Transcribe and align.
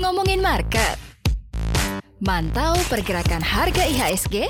Ngomongin 0.00 0.40
market. 0.40 0.96
Mantau 2.16 2.80
pergerakan 2.88 3.44
harga 3.44 3.84
IHSG? 3.84 4.48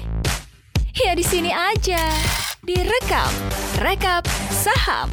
Ya 0.94 1.12
di 1.18 1.26
sini 1.26 1.50
aja. 1.50 1.98
Direkap, 2.62 3.34
rekap 3.82 4.22
saham. 4.54 5.10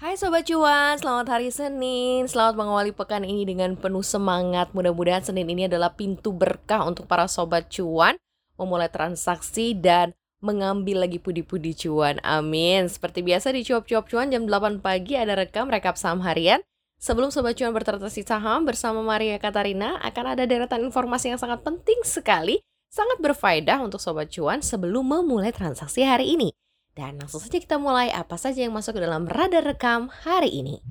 Hai 0.00 0.16
Sobat 0.16 0.48
Cuan, 0.48 0.96
selamat 0.96 1.28
hari 1.28 1.52
Senin 1.52 2.24
Selamat 2.24 2.56
mengawali 2.56 2.96
pekan 2.96 3.20
ini 3.20 3.44
dengan 3.44 3.76
penuh 3.76 4.00
semangat 4.00 4.72
Mudah-mudahan 4.72 5.20
Senin 5.20 5.44
ini 5.44 5.68
adalah 5.68 5.92
pintu 5.92 6.32
berkah 6.32 6.88
untuk 6.88 7.04
para 7.04 7.28
Sobat 7.28 7.68
Cuan 7.68 8.16
Memulai 8.56 8.88
transaksi 8.88 9.76
dan 9.76 10.16
mengambil 10.40 11.04
lagi 11.04 11.20
pudi-pudi 11.20 11.76
cuan 11.76 12.16
Amin 12.24 12.88
Seperti 12.88 13.20
biasa 13.20 13.52
di 13.52 13.64
Cuap-Cuap 13.64 14.08
Cuan 14.08 14.32
jam 14.32 14.48
8 14.48 14.80
pagi 14.80 15.16
ada 15.16 15.36
rekam 15.36 15.68
rekap 15.68 16.00
saham 16.00 16.24
harian 16.24 16.64
Sebelum 17.00 17.32
Sobat 17.32 17.56
Cuan 17.56 17.72
bertransaksi 17.72 18.24
saham 18.24 18.64
bersama 18.64 19.04
Maria 19.04 19.36
Katarina 19.36 20.00
Akan 20.00 20.24
ada 20.28 20.48
deretan 20.48 20.80
informasi 20.84 21.32
yang 21.32 21.40
sangat 21.40 21.60
penting 21.60 22.00
sekali 22.02 22.60
Sangat 22.88 23.20
berfaedah 23.20 23.84
untuk 23.84 24.00
Sobat 24.00 24.32
Cuan 24.32 24.64
sebelum 24.64 25.06
memulai 25.06 25.52
transaksi 25.52 26.02
hari 26.02 26.34
ini 26.34 26.50
dan 26.90 27.22
langsung 27.22 27.38
saja 27.38 27.56
kita 27.62 27.78
mulai 27.78 28.10
apa 28.10 28.34
saja 28.34 28.66
yang 28.66 28.74
masuk 28.74 28.98
ke 28.98 29.00
dalam 29.00 29.24
radar 29.24 29.62
rekam 29.62 30.10
hari 30.26 30.50
ini. 30.50 30.82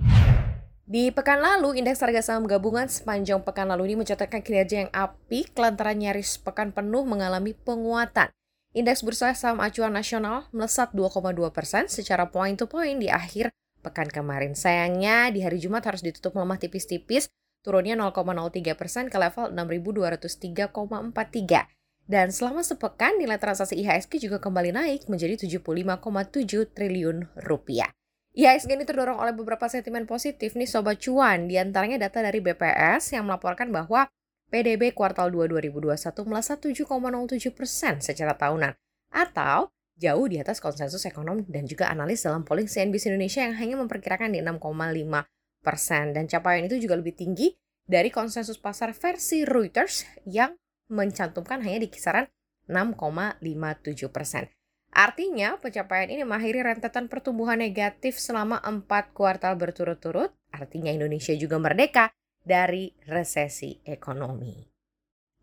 Di 0.89 1.13
pekan 1.13 1.38
lalu, 1.38 1.77
indeks 1.77 2.02
harga 2.02 2.25
saham 2.25 2.49
gabungan 2.49 2.89
sepanjang 2.89 3.45
pekan 3.45 3.69
lalu 3.69 3.93
ini 3.93 4.02
mencatatkan 4.02 4.41
kinerja 4.41 4.88
yang 4.88 4.91
apik 4.95 5.53
lantaran 5.53 6.02
nyaris 6.02 6.41
pekan 6.41 6.73
penuh 6.73 7.05
mengalami 7.05 7.53
penguatan. 7.53 8.33
Indeks 8.69 9.01
bursa 9.01 9.33
saham 9.33 9.65
acuan 9.65 9.89
nasional 9.89 10.45
melesat 10.53 10.93
2,2 10.93 11.41
persen 11.49 11.89
secara 11.89 12.29
point 12.29 12.53
to 12.53 12.69
point 12.69 13.01
di 13.01 13.09
akhir 13.09 13.49
pekan 13.81 14.05
kemarin. 14.05 14.53
Sayangnya 14.53 15.33
di 15.33 15.41
hari 15.41 15.57
Jumat 15.57 15.81
harus 15.89 16.05
ditutup 16.05 16.38
melemah 16.38 16.61
tipis-tipis, 16.61 17.33
turunnya 17.66 17.97
0,03 17.97 18.77
persen 18.77 19.09
ke 19.09 19.17
level 19.17 19.57
6.203,43. 19.57 21.66
Dan 22.09 22.29
selama 22.29 22.61
sepekan 22.61 23.17
nilai 23.17 23.41
transaksi 23.41 23.73
IHSG 23.73 24.29
juga 24.29 24.38
kembali 24.38 24.73
naik 24.73 25.09
menjadi 25.09 25.49
75,7 25.49 26.69
triliun 26.69 27.25
rupiah. 27.49 27.89
IHSG 28.38 28.77
ini 28.77 28.85
terdorong 28.85 29.17
oleh 29.17 29.33
beberapa 29.33 29.66
sentimen 29.66 30.05
positif 30.05 30.53
nih 30.53 30.69
Sobat 30.69 31.01
Cuan, 31.01 31.49
di 31.49 31.57
antaranya 31.57 31.97
data 31.97 32.22
dari 32.22 32.38
BPS 32.38 33.17
yang 33.17 33.25
melaporkan 33.25 33.73
bahwa 33.73 34.05
PDB 34.50 34.97
kuartal 34.97 35.30
2 35.30 35.45
2021 35.61 36.25
melesat 36.25 36.58
7,07 36.58 37.53
persen 37.53 38.02
secara 38.02 38.33
tahunan, 38.33 38.73
atau 39.14 39.69
jauh 40.00 40.25
di 40.25 40.41
atas 40.41 40.58
konsensus 40.58 41.06
ekonom 41.06 41.45
dan 41.45 41.69
juga 41.69 41.91
analis 41.94 42.25
dalam 42.25 42.41
polling 42.41 42.66
CNBC 42.66 43.14
Indonesia 43.14 43.45
yang 43.45 43.56
hanya 43.61 43.75
memperkirakan 43.78 44.33
di 44.33 44.41
6,5 44.41 45.61
persen. 45.61 46.16
Dan 46.17 46.25
capaian 46.25 46.66
itu 46.66 46.81
juga 46.81 46.97
lebih 46.97 47.14
tinggi 47.14 47.53
dari 47.86 48.09
konsensus 48.09 48.58
pasar 48.58 48.95
versi 48.95 49.45
Reuters 49.45 50.08
yang 50.25 50.58
mencantumkan 50.89 51.61
hanya 51.61 51.86
di 51.86 51.89
kisaran 51.91 52.25
6,57 52.66 54.09
persen. 54.09 54.50
Artinya, 54.89 55.61
pencapaian 55.61 56.09
ini 56.09 56.25
mengakhiri 56.25 56.66
rentetan 56.66 57.06
pertumbuhan 57.06 57.61
negatif 57.61 58.17
selama 58.17 58.58
empat 58.66 59.13
kuartal 59.13 59.53
berturut-turut, 59.53 60.34
artinya 60.50 60.89
Indonesia 60.89 61.38
juga 61.38 61.61
merdeka 61.61 62.09
dari 62.50 62.89
resesi 63.05 63.78
ekonomi. 63.86 64.66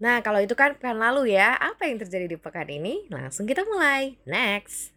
Nah, 0.02 0.20
kalau 0.20 0.42
itu 0.42 0.52
kan 0.52 0.74
pekan 0.74 0.98
lalu 0.98 1.38
ya, 1.38 1.54
apa 1.56 1.86
yang 1.86 2.02
terjadi 2.02 2.26
di 2.26 2.36
pekan 2.36 2.68
ini? 2.68 3.06
Langsung 3.08 3.46
kita 3.46 3.62
mulai. 3.64 4.18
Next! 4.26 4.92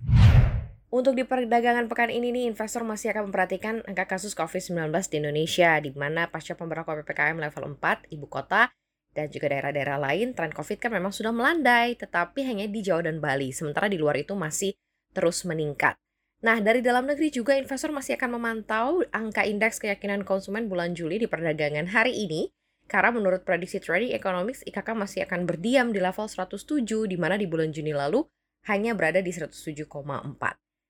Untuk 0.90 1.14
di 1.14 1.22
perdagangan 1.22 1.86
pekan 1.86 2.10
ini 2.10 2.34
nih, 2.34 2.50
investor 2.50 2.82
masih 2.82 3.14
akan 3.14 3.30
memperhatikan 3.30 3.86
angka 3.86 4.18
kasus 4.18 4.34
COVID-19 4.34 4.90
di 5.14 5.16
Indonesia, 5.22 5.78
di 5.78 5.94
mana 5.94 6.26
pasca 6.28 6.58
pemberlakuan 6.58 7.06
PPKM 7.06 7.38
level 7.38 7.78
4, 7.78 8.10
ibu 8.10 8.26
kota 8.26 8.74
dan 9.14 9.30
juga 9.30 9.54
daerah-daerah 9.54 10.02
lain, 10.02 10.34
tren 10.34 10.50
COVID 10.50 10.78
kan 10.82 10.92
memang 10.94 11.14
sudah 11.14 11.30
melandai, 11.30 11.94
tetapi 11.94 12.42
hanya 12.46 12.66
di 12.66 12.82
Jawa 12.82 13.06
dan 13.06 13.22
Bali, 13.22 13.54
sementara 13.54 13.86
di 13.86 14.02
luar 14.02 14.18
itu 14.18 14.34
masih 14.34 14.74
terus 15.14 15.46
meningkat. 15.46 15.94
Nah, 16.40 16.64
dari 16.64 16.80
dalam 16.80 17.04
negeri 17.04 17.36
juga 17.36 17.52
investor 17.60 17.92
masih 17.92 18.16
akan 18.16 18.40
memantau 18.40 19.04
angka 19.12 19.44
indeks 19.44 19.76
keyakinan 19.84 20.24
konsumen 20.24 20.72
bulan 20.72 20.96
Juli 20.96 21.20
di 21.20 21.28
perdagangan 21.28 21.92
hari 21.92 22.16
ini, 22.16 22.48
karena 22.88 23.12
menurut 23.12 23.44
prediksi 23.44 23.84
Trading 23.84 24.16
Economics, 24.16 24.64
IKK 24.64 24.88
masih 24.96 25.28
akan 25.28 25.44
berdiam 25.44 25.92
di 25.92 26.00
level 26.00 26.32
107, 26.32 27.12
di 27.12 27.20
mana 27.20 27.36
di 27.36 27.44
bulan 27.44 27.76
Juni 27.76 27.92
lalu 27.92 28.24
hanya 28.72 28.96
berada 28.96 29.20
di 29.20 29.36
107,4. 29.36 29.92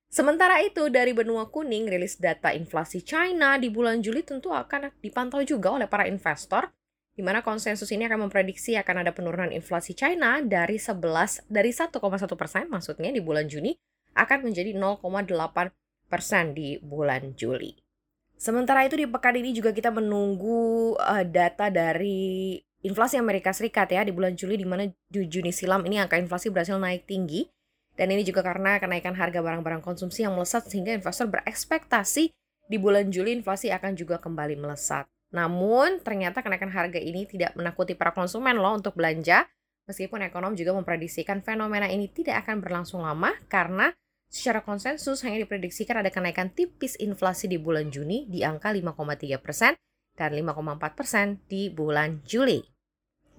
Sementara 0.09 0.61
itu, 0.61 0.85
dari 0.93 1.17
benua 1.17 1.49
kuning, 1.49 1.89
rilis 1.89 2.21
data 2.21 2.53
inflasi 2.53 3.01
China 3.01 3.57
di 3.57 3.73
bulan 3.73 4.05
Juli 4.05 4.21
tentu 4.21 4.53
akan 4.53 5.01
dipantau 5.01 5.41
juga 5.41 5.73
oleh 5.73 5.89
para 5.89 6.05
investor 6.05 6.69
di 7.17 7.25
mana 7.25 7.43
konsensus 7.43 7.89
ini 7.91 8.07
akan 8.07 8.29
memprediksi 8.29 8.79
akan 8.79 9.03
ada 9.03 9.11
penurunan 9.11 9.51
inflasi 9.51 9.91
China 9.91 10.39
dari 10.39 10.79
11 10.79 11.51
dari 11.51 11.75
1,1 11.75 11.99
persen 12.39 12.71
maksudnya 12.71 13.11
di 13.11 13.19
bulan 13.19 13.43
Juni 13.43 13.75
akan 14.19 14.51
menjadi 14.51 14.75
0,8 14.75 15.71
persen 16.09 16.51
di 16.57 16.81
bulan 16.81 17.37
Juli. 17.37 17.77
Sementara 18.39 18.87
itu 18.87 18.95
di 18.95 19.03
pekan 19.03 19.35
ini 19.35 19.51
juga 19.51 19.75
kita 19.75 19.91
menunggu 19.91 20.95
uh, 20.95 21.23
data 21.27 21.67
dari 21.67 22.55
inflasi 22.79 23.19
Amerika 23.19 23.51
Serikat 23.51 23.91
ya 23.91 24.07
di 24.07 24.15
bulan 24.15 24.39
Juli 24.39 24.55
di 24.55 24.63
mana 24.63 24.87
di 24.87 25.27
Juni 25.27 25.51
silam 25.51 25.83
ini 25.83 25.99
angka 25.99 26.15
inflasi 26.15 26.47
berhasil 26.47 26.79
naik 26.79 27.03
tinggi 27.03 27.51
dan 27.99 28.07
ini 28.15 28.23
juga 28.23 28.39
karena 28.39 28.79
kenaikan 28.79 29.11
harga 29.11 29.43
barang-barang 29.43 29.83
konsumsi 29.83 30.23
yang 30.23 30.39
melesat 30.39 30.71
sehingga 30.71 30.95
investor 30.95 31.27
berekspektasi 31.27 32.31
di 32.71 32.77
bulan 32.79 33.11
Juli 33.11 33.35
inflasi 33.35 33.75
akan 33.75 33.99
juga 33.99 34.23
kembali 34.23 34.55
melesat. 34.55 35.03
Namun, 35.35 35.99
ternyata 36.01 36.39
kenaikan 36.39 36.71
harga 36.71 36.95
ini 36.95 37.27
tidak 37.27 37.53
menakuti 37.59 37.93
para 37.93 38.15
konsumen 38.15 38.55
loh 38.55 38.71
untuk 38.71 38.95
belanja, 38.95 39.45
meskipun 39.85 40.25
ekonom 40.25 40.55
juga 40.55 40.73
memprediksikan 40.73 41.43
fenomena 41.43 41.91
ini 41.91 42.07
tidak 42.07 42.47
akan 42.47 42.63
berlangsung 42.63 43.03
lama 43.03 43.35
karena 43.51 43.91
secara 44.29 44.61
konsensus 44.61 45.25
hanya 45.25 45.41
diprediksikan 45.43 46.05
ada 46.05 46.13
kenaikan 46.13 46.53
tipis 46.53 46.95
inflasi 47.01 47.49
di 47.49 47.57
bulan 47.57 47.89
Juni 47.89 48.29
di 48.29 48.45
angka 48.45 48.69
5,3 48.69 49.41
persen 49.41 49.73
dan 50.13 50.29
5,4 50.37 50.93
persen 50.93 51.41
di 51.49 51.73
bulan 51.73 52.21
Juli. 52.23 52.61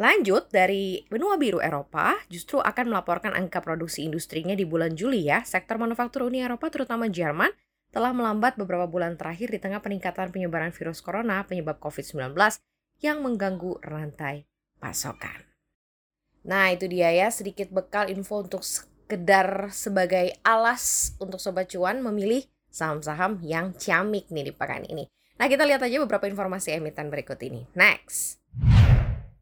Lanjut, 0.00 0.48
dari 0.48 1.04
benua 1.12 1.36
biru 1.36 1.60
Eropa 1.60 2.16
justru 2.32 2.56
akan 2.56 2.88
melaporkan 2.88 3.36
angka 3.36 3.60
produksi 3.60 4.08
industrinya 4.08 4.56
di 4.56 4.64
bulan 4.64 4.96
Juli 4.96 5.28
ya. 5.28 5.44
Sektor 5.44 5.76
manufaktur 5.76 6.24
Uni 6.24 6.40
Eropa 6.40 6.72
terutama 6.72 7.04
Jerman 7.06 7.52
telah 7.92 8.16
melambat 8.16 8.56
beberapa 8.56 8.88
bulan 8.88 9.20
terakhir 9.20 9.52
di 9.52 9.60
tengah 9.60 9.84
peningkatan 9.84 10.32
penyebaran 10.32 10.72
virus 10.72 11.04
corona 11.04 11.44
penyebab 11.44 11.76
COVID-19 11.84 12.32
yang 13.04 13.20
mengganggu 13.20 13.76
rantai 13.84 14.48
pasokan. 14.80 15.44
Nah, 16.48 16.72
itu 16.72 16.88
dia 16.88 17.12
ya 17.12 17.28
sedikit 17.28 17.68
bekal 17.68 18.08
info 18.08 18.40
untuk 18.40 18.64
sekedar 19.10 19.74
sebagai 19.74 20.38
alas 20.46 21.18
untuk 21.18 21.42
sobat 21.42 21.66
cuan 21.66 21.98
memilih 21.98 22.46
saham-saham 22.70 23.42
yang 23.42 23.74
ciamik 23.74 24.30
nih 24.30 24.46
di 24.46 24.52
pekan 24.54 24.86
ini. 24.86 25.10
Nah, 25.34 25.50
kita 25.50 25.66
lihat 25.66 25.82
aja 25.82 25.98
beberapa 25.98 26.30
informasi 26.30 26.78
emiten 26.78 27.10
berikut 27.10 27.34
ini. 27.42 27.66
Next. 27.74 28.38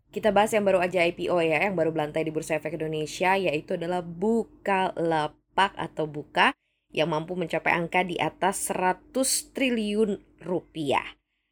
Kita 0.09 0.33
bahas 0.33 0.57
yang 0.57 0.65
baru 0.65 0.81
aja 0.81 1.05
IPO 1.05 1.37
ya, 1.45 1.69
yang 1.69 1.77
baru 1.77 1.93
belantai 1.93 2.25
di 2.25 2.33
Bursa 2.33 2.57
Efek 2.57 2.81
Indonesia, 2.81 3.37
yaitu 3.37 3.77
adalah 3.77 4.01
Bukalapak 4.01 5.77
atau 5.77 6.09
Buka 6.09 6.57
yang 6.89 7.13
mampu 7.13 7.37
mencapai 7.37 7.77
angka 7.77 8.09
di 8.09 8.17
atas 8.17 8.73
100 8.73 9.13
triliun 9.53 10.17
rupiah. 10.49 11.05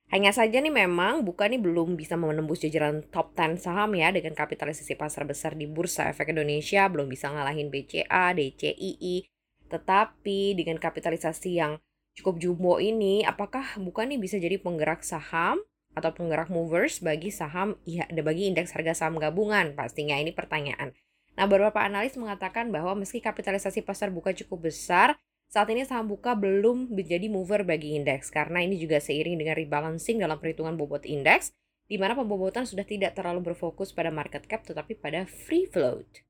Hanya 0.07 0.31
saja 0.31 0.63
nih 0.63 0.71
memang 0.71 1.27
bukan 1.27 1.51
nih 1.51 1.61
belum 1.63 1.99
bisa 1.99 2.15
menembus 2.15 2.63
jajaran 2.63 3.03
top 3.11 3.35
10 3.35 3.59
saham 3.59 3.91
ya 3.99 4.15
dengan 4.15 4.39
kapitalisasi 4.39 4.95
pasar 4.95 5.27
besar 5.27 5.59
di 5.59 5.67
Bursa 5.67 6.07
Efek 6.07 6.31
Indonesia 6.31 6.87
belum 6.87 7.11
bisa 7.11 7.27
ngalahin 7.27 7.75
BCA, 7.75 8.31
DCII. 8.39 9.27
Tetapi 9.67 10.55
dengan 10.55 10.79
kapitalisasi 10.79 11.59
yang 11.59 11.83
cukup 12.15 12.39
jumbo 12.39 12.79
ini 12.79 13.27
apakah 13.27 13.77
bukan 13.83 14.15
nih 14.15 14.23
bisa 14.23 14.39
jadi 14.39 14.63
penggerak 14.63 15.03
saham 15.03 15.59
atau 15.99 16.15
penggerak 16.15 16.55
movers 16.55 17.03
bagi 17.03 17.35
saham 17.35 17.75
ya 17.83 18.07
bagi 18.23 18.47
indeks 18.47 18.79
harga 18.79 18.95
saham 18.95 19.19
gabungan? 19.19 19.75
Pastinya 19.75 20.15
ini 20.23 20.31
pertanyaan. 20.31 20.95
Nah, 21.37 21.45
beberapa 21.45 21.85
analis 21.85 22.17
mengatakan 22.17 22.73
bahwa 22.73 22.97
meski 22.97 23.21
kapitalisasi 23.21 23.85
pasar 23.85 24.09
buka 24.09 24.33
cukup 24.33 24.73
besar, 24.73 25.21
saat 25.47 25.71
ini 25.71 25.87
saham 25.87 26.11
buka 26.11 26.35
belum 26.35 26.91
menjadi 26.91 27.31
mover 27.31 27.63
bagi 27.63 27.95
indeks 27.97 28.29
karena 28.29 28.61
ini 28.61 28.77
juga 28.77 28.99
seiring 28.99 29.39
dengan 29.39 29.55
rebalancing 29.55 30.19
dalam 30.19 30.37
perhitungan 30.43 30.75
bobot 30.75 31.07
indeks 31.07 31.55
di 31.87 31.97
mana 31.97 32.19
pembobotan 32.19 32.67
sudah 32.67 32.83
tidak 32.83 33.15
terlalu 33.15 33.55
berfokus 33.55 33.95
pada 33.95 34.11
market 34.11 34.45
cap 34.51 34.67
tetapi 34.67 34.99
pada 34.99 35.23
free 35.25 35.71
float. 35.71 36.27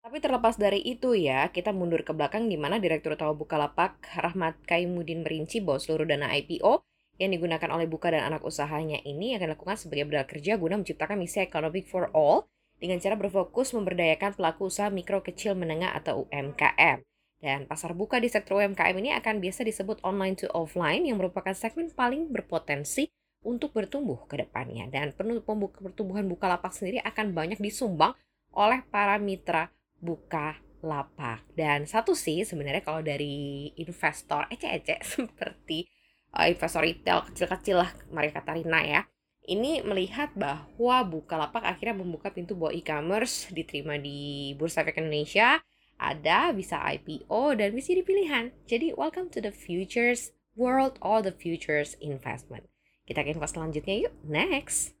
Tapi 0.00 0.16
terlepas 0.16 0.56
dari 0.56 0.80
itu 0.80 1.12
ya, 1.12 1.52
kita 1.52 1.76
mundur 1.76 2.00
ke 2.00 2.16
belakang 2.16 2.48
di 2.48 2.56
mana 2.56 2.80
Direktur 2.80 3.20
Utama 3.20 3.36
Bukalapak 3.36 4.00
Rahmat 4.16 4.56
Kaimudin 4.64 5.20
merinci 5.20 5.60
bahwa 5.60 5.76
seluruh 5.76 6.08
dana 6.08 6.32
IPO 6.32 6.80
yang 7.20 7.36
digunakan 7.36 7.68
oleh 7.68 7.84
Buka 7.84 8.08
dan 8.08 8.24
anak 8.32 8.40
usahanya 8.40 8.96
ini 9.04 9.36
akan 9.36 9.52
dilakukan 9.52 9.76
sebagai 9.76 10.08
modal 10.08 10.24
kerja 10.24 10.56
guna 10.56 10.80
menciptakan 10.80 11.20
misi 11.20 11.44
economic 11.44 11.84
for 11.84 12.08
all 12.16 12.48
dengan 12.80 12.96
cara 12.96 13.12
berfokus 13.20 13.76
memberdayakan 13.76 14.32
pelaku 14.32 14.72
usaha 14.72 14.88
mikro 14.88 15.20
kecil 15.20 15.52
menengah 15.52 15.92
atau 15.92 16.24
UMKM. 16.32 17.04
Dan 17.40 17.64
pasar 17.64 17.96
buka 17.96 18.20
di 18.20 18.28
sektor 18.28 18.60
UMKM 18.60 18.96
ini 19.00 19.16
akan 19.16 19.40
biasa 19.40 19.64
disebut 19.64 20.04
online 20.04 20.36
to 20.36 20.46
offline 20.52 21.08
yang 21.08 21.16
merupakan 21.16 21.56
segmen 21.56 21.88
paling 21.88 22.28
berpotensi 22.28 23.08
untuk 23.40 23.72
bertumbuh 23.72 24.28
ke 24.28 24.44
depannya. 24.44 24.84
Dan 24.92 25.16
pertumbuhan 25.16 26.28
buka 26.28 26.46
lapak 26.52 26.76
sendiri 26.76 27.00
akan 27.00 27.32
banyak 27.32 27.56
disumbang 27.56 28.12
oleh 28.52 28.84
para 28.92 29.16
mitra 29.16 29.72
buka 29.96 30.60
lapak. 30.84 31.44
Dan 31.56 31.88
satu 31.88 32.12
sih 32.12 32.44
sebenarnya 32.44 32.84
kalau 32.84 33.00
dari 33.00 33.68
investor 33.80 34.44
ece-ece 34.52 35.00
seperti 35.16 35.88
uh, 36.36 36.44
investor 36.48 36.84
retail 36.84 37.24
kecil-kecil 37.32 37.76
lah 37.80 37.90
Maria 38.12 38.36
Katarina 38.36 38.80
ya. 38.84 39.02
Ini 39.40 39.82
melihat 39.82 40.30
bahwa 40.36 41.02
Bukalapak 41.08 41.64
akhirnya 41.64 42.04
membuka 42.04 42.28
pintu 42.30 42.54
bahwa 42.54 42.76
e-commerce 42.76 43.48
diterima 43.50 43.96
di 43.96 44.52
Bursa 44.54 44.84
Efek 44.84 45.00
Indonesia, 45.00 45.58
ada 46.00 46.56
bisa 46.56 46.80
IPO 46.80 47.60
dan 47.60 47.76
bisa 47.76 47.92
dipilihan. 47.92 48.56
Jadi 48.64 48.96
welcome 48.96 49.28
to 49.28 49.44
the 49.44 49.52
futures 49.52 50.32
world 50.56 50.96
or 51.04 51.20
the 51.20 51.30
futures 51.30 52.00
investment. 52.00 52.64
Kita 53.04 53.20
ke 53.20 53.36
info 53.36 53.44
selanjutnya 53.44 54.08
yuk. 54.08 54.14
Next. 54.24 54.96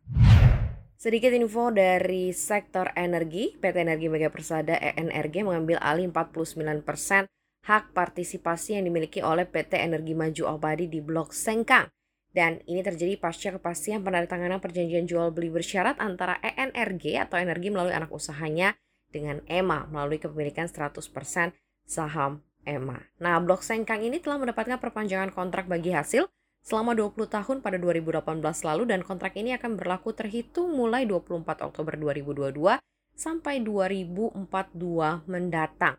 Sedikit 1.00 1.32
info 1.32 1.72
dari 1.72 2.28
sektor 2.36 2.92
energi, 2.92 3.56
PT 3.56 3.88
Energi 3.88 4.12
Mega 4.12 4.28
Persada 4.28 4.76
ENRG 4.76 5.48
mengambil 5.48 5.80
alih 5.80 6.12
49% 6.12 6.84
hak 7.64 7.84
partisipasi 7.96 8.76
yang 8.76 8.84
dimiliki 8.84 9.24
oleh 9.24 9.48
PT 9.48 9.80
Energi 9.80 10.12
Maju 10.12 10.60
Abadi 10.60 10.92
di 10.92 11.00
Blok 11.00 11.32
Sengkang. 11.32 11.88
Dan 12.30 12.60
ini 12.68 12.84
terjadi 12.84 13.16
pasca 13.16 13.56
kepastian 13.56 14.04
penandatanganan 14.04 14.60
perjanjian 14.60 15.08
jual 15.08 15.32
beli 15.32 15.48
bersyarat 15.48 15.96
antara 15.98 16.36
ENRG 16.44 17.16
atau 17.16 17.40
energi 17.40 17.72
melalui 17.72 17.96
anak 17.96 18.12
usahanya 18.12 18.76
dengan 19.10 19.42
EMA 19.46 19.90
melalui 19.90 20.22
kepemilikan 20.22 20.66
100% 20.70 21.02
saham 21.86 22.42
EMA. 22.64 22.98
Nah, 23.18 23.36
Blok 23.42 23.66
Sengkang 23.66 24.02
ini 24.02 24.22
telah 24.22 24.38
mendapatkan 24.38 24.78
perpanjangan 24.78 25.34
kontrak 25.34 25.66
bagi 25.66 25.90
hasil 25.90 26.30
selama 26.60 26.92
20 26.92 27.26
tahun 27.26 27.56
pada 27.64 27.80
2018 27.80 28.22
lalu 28.40 28.82
dan 28.84 29.00
kontrak 29.00 29.32
ini 29.34 29.56
akan 29.56 29.80
berlaku 29.80 30.12
terhitung 30.12 30.76
mulai 30.76 31.08
24 31.08 31.64
Oktober 31.64 31.96
2022 31.96 32.78
sampai 33.16 33.64
2042 33.64 34.48
mendatang. 35.28 35.96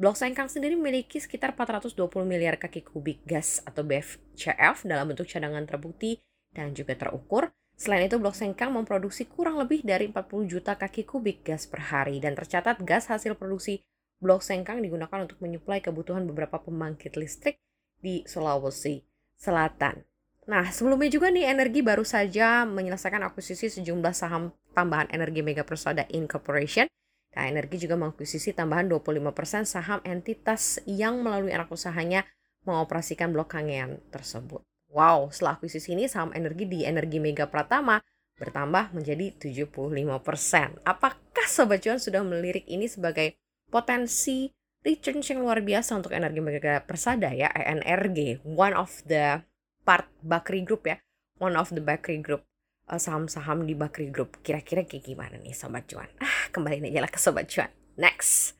Blok 0.00 0.16
Sengkang 0.16 0.48
sendiri 0.48 0.80
memiliki 0.80 1.20
sekitar 1.20 1.52
420 1.52 1.92
miliar 2.24 2.56
kaki 2.56 2.80
kubik 2.80 3.20
gas 3.28 3.60
atau 3.68 3.84
BFCF 3.84 4.88
dalam 4.88 5.12
bentuk 5.12 5.28
cadangan 5.28 5.68
terbukti 5.68 6.16
dan 6.56 6.72
juga 6.72 6.96
terukur. 6.96 7.52
Selain 7.80 8.04
itu, 8.04 8.20
Blok 8.20 8.36
Sengkang 8.36 8.76
memproduksi 8.76 9.24
kurang 9.24 9.56
lebih 9.56 9.80
dari 9.80 10.12
40 10.12 10.44
juta 10.44 10.76
kaki 10.76 11.08
kubik 11.08 11.40
gas 11.48 11.64
per 11.64 11.80
hari 11.88 12.20
dan 12.20 12.36
tercatat 12.36 12.76
gas 12.84 13.08
hasil 13.08 13.40
produksi 13.40 13.80
Blok 14.20 14.44
Sengkang 14.44 14.84
digunakan 14.84 15.24
untuk 15.24 15.40
menyuplai 15.40 15.80
kebutuhan 15.80 16.28
beberapa 16.28 16.60
pembangkit 16.60 17.16
listrik 17.16 17.56
di 18.04 18.20
Sulawesi 18.28 19.00
Selatan. 19.40 20.04
Nah, 20.44 20.68
sebelumnya 20.68 21.08
juga 21.08 21.32
nih 21.32 21.48
Energi 21.48 21.80
baru 21.80 22.04
saja 22.04 22.68
menyelesaikan 22.68 23.24
akuisisi 23.24 23.72
sejumlah 23.72 24.12
saham 24.12 24.52
tambahan 24.76 25.08
Energi 25.08 25.40
Mega 25.40 25.64
Persada 25.64 26.04
Incorporation. 26.12 26.84
Nah, 27.32 27.48
Energi 27.48 27.80
juga 27.80 27.96
mengakuisisi 27.96 28.52
tambahan 28.52 28.92
25% 28.92 29.64
saham 29.64 30.04
entitas 30.04 30.84
yang 30.84 31.24
melalui 31.24 31.56
anak 31.56 31.72
usahanya 31.72 32.28
mengoperasikan 32.68 33.32
blok 33.32 33.56
Kangean 33.56 34.04
tersebut. 34.12 34.60
Wow, 34.90 35.30
setelah 35.30 35.54
akuisisi 35.54 35.94
ini 35.94 36.10
saham 36.10 36.34
energi 36.34 36.66
di 36.66 36.82
Energi 36.82 37.22
Mega 37.22 37.46
Pratama 37.46 38.02
bertambah 38.40 38.90
menjadi 38.96 39.36
75%. 39.38 40.82
Apakah 40.82 41.46
Sobat 41.46 41.84
Cuan 41.84 42.00
sudah 42.00 42.24
melirik 42.26 42.66
ini 42.66 42.90
sebagai 42.90 43.38
potensi 43.70 44.50
returns 44.82 45.28
yang 45.30 45.44
luar 45.44 45.60
biasa 45.60 46.00
untuk 46.00 46.10
energi 46.16 46.40
mega 46.42 46.82
persada 46.82 47.30
ya? 47.30 47.52
ENRG 47.52 48.42
one 48.42 48.74
of 48.74 48.90
the 49.06 49.44
part 49.86 50.10
Bakri 50.24 50.66
Group 50.66 50.88
ya. 50.88 50.98
One 51.38 51.54
of 51.54 51.70
the 51.70 51.84
Bakri 51.84 52.18
Group 52.18 52.42
eh, 52.90 52.98
saham-saham 52.98 53.68
di 53.68 53.78
Bakri 53.78 54.10
Group. 54.10 54.42
Kira-kira 54.42 54.82
kayak 54.88 55.06
gimana 55.06 55.36
nih 55.38 55.54
Sobat 55.54 55.86
Cuan? 55.86 56.10
Ah 56.18 56.50
kembali 56.50 56.82
aja 56.90 57.04
lah 57.04 57.12
ke 57.12 57.20
Sobat 57.20 57.46
Cuan. 57.46 57.70
Next 57.94 58.58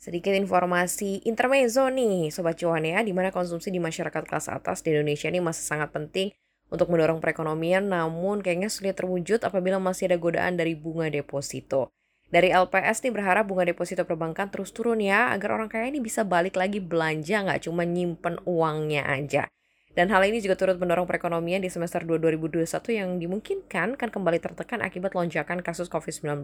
Sedikit 0.00 0.32
informasi 0.32 1.28
intermezzo 1.28 1.84
nih 1.92 2.32
Sobat 2.32 2.56
Cuan 2.56 2.88
ya, 2.88 3.04
di 3.04 3.12
mana 3.12 3.28
konsumsi 3.28 3.68
di 3.68 3.76
masyarakat 3.76 4.24
kelas 4.24 4.48
atas 4.48 4.80
di 4.80 4.96
Indonesia 4.96 5.28
ini 5.28 5.44
masih 5.44 5.60
sangat 5.60 5.92
penting 5.92 6.32
untuk 6.72 6.88
mendorong 6.88 7.20
perekonomian, 7.20 7.84
namun 7.84 8.40
kayaknya 8.40 8.72
sulit 8.72 8.96
terwujud 8.96 9.44
apabila 9.44 9.76
masih 9.76 10.08
ada 10.08 10.16
godaan 10.16 10.56
dari 10.56 10.72
bunga 10.72 11.12
deposito. 11.12 11.92
Dari 12.32 12.48
LPS 12.48 13.04
nih 13.04 13.12
berharap 13.12 13.44
bunga 13.44 13.68
deposito 13.68 14.08
perbankan 14.08 14.48
terus 14.48 14.72
turun 14.72 15.04
ya, 15.04 15.36
agar 15.36 15.60
orang 15.60 15.68
kaya 15.68 15.92
ini 15.92 16.00
bisa 16.00 16.24
balik 16.24 16.56
lagi 16.56 16.80
belanja, 16.80 17.44
nggak 17.44 17.68
cuma 17.68 17.84
nyimpen 17.84 18.40
uangnya 18.48 19.04
aja. 19.04 19.52
Dan 19.92 20.08
hal 20.08 20.24
ini 20.24 20.40
juga 20.40 20.56
turut 20.56 20.80
mendorong 20.80 21.04
perekonomian 21.04 21.60
di 21.60 21.68
semester 21.68 22.08
2 22.08 22.16
2021 22.24 22.64
yang 22.96 23.20
dimungkinkan 23.20 24.00
kan 24.00 24.08
kembali 24.08 24.40
tertekan 24.40 24.80
akibat 24.80 25.12
lonjakan 25.12 25.60
kasus 25.60 25.92
COVID-19, 25.92 26.40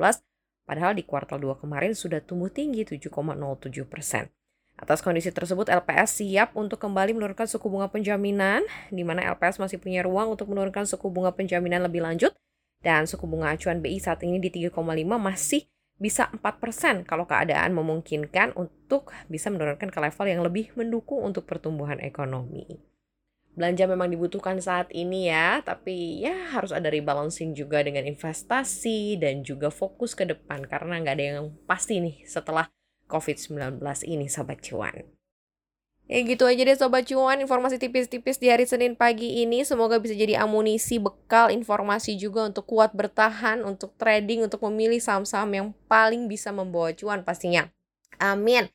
padahal 0.66 0.92
di 0.98 1.06
kuartal 1.06 1.38
2 1.40 1.62
kemarin 1.62 1.94
sudah 1.94 2.20
tumbuh 2.20 2.50
tinggi 2.50 2.84
7,07 2.84 3.86
persen. 3.86 4.28
Atas 4.76 5.00
kondisi 5.00 5.32
tersebut, 5.32 5.72
LPS 5.72 6.20
siap 6.20 6.52
untuk 6.52 6.76
kembali 6.76 7.16
menurunkan 7.16 7.48
suku 7.48 7.72
bunga 7.72 7.88
penjaminan, 7.88 8.60
di 8.92 9.00
mana 9.08 9.24
LPS 9.32 9.56
masih 9.56 9.80
punya 9.80 10.04
ruang 10.04 10.36
untuk 10.36 10.52
menurunkan 10.52 10.84
suku 10.84 11.08
bunga 11.08 11.32
penjaminan 11.32 11.80
lebih 11.88 12.04
lanjut, 12.04 12.36
dan 12.84 13.08
suku 13.08 13.24
bunga 13.24 13.56
acuan 13.56 13.80
BI 13.80 13.96
saat 13.96 14.20
ini 14.20 14.36
di 14.36 14.52
3,5 14.52 14.76
masih 15.16 15.64
bisa 15.96 16.28
4% 16.28 17.08
kalau 17.08 17.24
keadaan 17.24 17.72
memungkinkan 17.72 18.52
untuk 18.52 19.16
bisa 19.32 19.48
menurunkan 19.48 19.88
ke 19.88 19.96
level 19.96 20.26
yang 20.28 20.44
lebih 20.44 20.68
mendukung 20.76 21.24
untuk 21.24 21.48
pertumbuhan 21.48 21.96
ekonomi. 22.04 22.68
Belanja 23.56 23.88
memang 23.88 24.12
dibutuhkan 24.12 24.61
saat 24.61 24.93
ini 24.93 25.32
ya, 25.32 25.64
tapi 25.64 26.20
ya 26.20 26.53
harus 26.53 26.76
ada 26.76 26.93
rebalancing 26.93 27.56
juga 27.56 27.81
dengan 27.81 28.05
investasi 28.05 29.17
dan 29.17 29.41
juga 29.41 29.73
fokus 29.73 30.12
ke 30.12 30.29
depan 30.29 30.69
karena 30.69 31.00
nggak 31.00 31.17
ada 31.17 31.25
yang 31.25 31.49
pasti 31.64 32.05
nih 32.05 32.20
setelah 32.29 32.69
COVID-19 33.08 33.81
ini 34.05 34.29
Sobat 34.29 34.61
Cuan. 34.61 35.08
Ya 36.06 36.23
gitu 36.23 36.44
aja 36.47 36.62
deh 36.62 36.76
Sobat 36.76 37.08
Cuan, 37.08 37.41
informasi 37.41 37.81
tipis-tipis 37.81 38.38
di 38.38 38.53
hari 38.53 38.69
Senin 38.69 38.93
pagi 38.93 39.43
ini. 39.43 39.64
Semoga 39.64 39.99
bisa 39.99 40.12
jadi 40.12 40.38
amunisi, 40.38 41.02
bekal, 41.02 41.49
informasi 41.49 42.14
juga 42.20 42.47
untuk 42.47 42.69
kuat 42.69 42.93
bertahan, 42.93 43.64
untuk 43.64 43.97
trading, 43.99 44.47
untuk 44.47 44.62
memilih 44.70 45.02
saham-saham 45.02 45.50
yang 45.50 45.69
paling 45.91 46.29
bisa 46.29 46.52
membawa 46.52 46.94
cuan 46.94 47.25
pastinya. 47.25 47.73
Amin. 48.23 48.70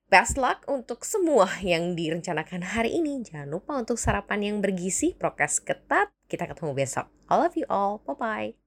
Best 0.06 0.38
luck 0.38 0.62
untuk 0.70 1.02
semua 1.02 1.50
yang 1.66 1.98
direncanakan 1.98 2.62
hari 2.62 2.94
ini. 2.94 3.26
Jangan 3.26 3.50
lupa 3.50 3.74
untuk 3.74 3.98
sarapan 3.98 4.54
yang 4.54 4.58
bergizi, 4.62 5.18
prokes 5.18 5.58
ketat. 5.58 6.14
Kita 6.30 6.46
ketemu 6.46 6.78
besok. 6.78 7.10
I 7.26 7.34
love 7.42 7.58
you 7.58 7.66
all. 7.74 8.06
Bye-bye. 8.06 8.65